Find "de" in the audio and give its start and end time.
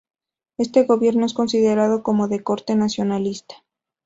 2.27-2.41